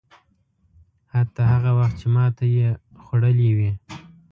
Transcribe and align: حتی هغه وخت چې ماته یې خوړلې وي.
حتی 1.13 1.41
هغه 1.53 1.71
وخت 1.79 1.95
چې 2.01 2.07
ماته 2.15 2.45
یې 2.57 2.69
خوړلې 3.03 3.51
وي. 3.57 3.71